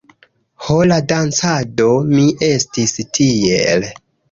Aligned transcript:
Ho 0.67 0.77
la 0.91 0.97
dancado! 1.11 1.91
Mi 2.15 2.25
estis 2.51 2.97
tiel... 3.21 3.89